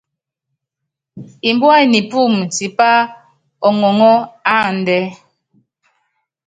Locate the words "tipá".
2.55-2.89